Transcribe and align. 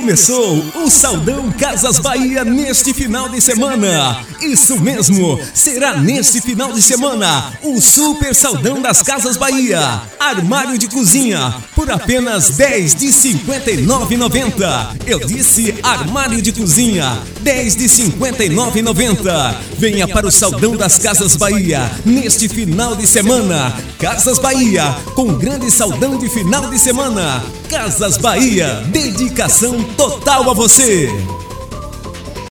Começou 0.00 0.64
o 0.76 0.88
Saldão 0.88 1.52
Casas 1.52 1.98
Bahia 1.98 2.42
neste 2.42 2.94
final 2.94 3.28
de 3.28 3.38
semana. 3.38 4.24
Isso 4.40 4.80
mesmo, 4.80 5.38
será 5.52 5.98
neste 5.98 6.40
final 6.40 6.72
de 6.72 6.80
semana 6.80 7.52
o 7.62 7.78
Super 7.82 8.34
Saldão 8.34 8.80
das 8.80 9.02
Casas 9.02 9.36
Bahia. 9.36 10.00
Armário 10.18 10.78
de 10.78 10.88
cozinha 10.88 11.54
por 11.76 11.90
apenas 11.90 12.48
10 12.56 12.94
de 12.94 13.08
59,90. 13.08 14.96
Eu 15.06 15.20
disse 15.20 15.74
armário 15.82 16.40
de 16.40 16.50
cozinha, 16.50 17.18
10 17.42 17.76
de 17.76 17.84
59,90. 17.84 19.54
Venha 19.76 20.08
para 20.08 20.26
o 20.26 20.32
Saldão 20.32 20.76
das 20.76 20.96
Casas 20.96 21.36
Bahia 21.36 21.90
neste 22.06 22.48
final 22.48 22.96
de 22.96 23.06
semana. 23.06 23.76
Casas 23.98 24.38
Bahia, 24.38 24.96
com 25.14 25.34
grande 25.34 25.70
saldão 25.70 26.16
de 26.16 26.26
final 26.30 26.70
de 26.70 26.78
semana. 26.78 27.44
Casas 27.68 28.16
Bahia, 28.16 28.82
dedicação 28.86 29.89
total 29.96 30.50
a 30.50 30.54
você. 30.54 31.08